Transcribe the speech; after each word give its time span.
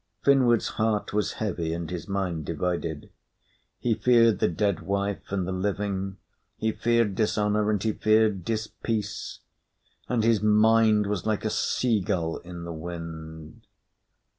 Finnward's 0.23 0.67
heart 0.81 1.13
was 1.13 1.33
heavy, 1.33 1.75
and 1.75 1.91
his 1.91 2.07
mind 2.07 2.43
divided. 2.43 3.11
He 3.77 3.93
feared 3.93 4.39
the 4.39 4.47
dead 4.47 4.79
wife 4.81 5.25
and 5.31 5.47
the 5.47 5.51
living; 5.51 6.17
he 6.57 6.71
feared 6.71 7.13
dishonour 7.13 7.69
and 7.69 7.83
he 7.83 7.93
feared 7.93 8.43
dispeace; 8.43 9.41
and 10.09 10.23
his 10.23 10.41
will 10.41 11.03
was 11.03 11.27
like 11.27 11.45
a 11.45 11.51
sea 11.51 11.99
gull 12.01 12.37
in 12.37 12.63
the 12.63 12.73
wind. 12.73 13.67